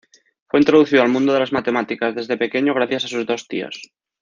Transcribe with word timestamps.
Fue 0.47 0.59
introducido 0.59 1.03
al 1.03 1.09
mundo 1.09 1.31
de 1.31 1.41
las 1.41 1.51
matemáticas 1.51 2.15
desde 2.15 2.35
pequeño 2.35 2.73
gracias 2.73 3.05
a 3.05 3.07
sus 3.07 3.23
dos 3.27 3.47
tíos. 3.47 3.93